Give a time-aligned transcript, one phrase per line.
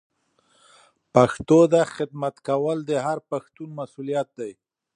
[1.13, 4.51] پښتو ته خدمت کول د هر پښتون مسولیت دی.